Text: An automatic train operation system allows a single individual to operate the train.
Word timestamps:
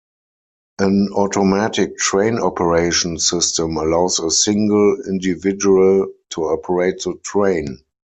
An 0.79 1.09
automatic 1.13 1.95
train 1.95 2.39
operation 2.39 3.19
system 3.19 3.77
allows 3.77 4.17
a 4.17 4.31
single 4.31 4.97
individual 5.07 6.07
to 6.31 6.45
operate 6.45 7.03
the 7.03 7.13
train. 7.21 7.83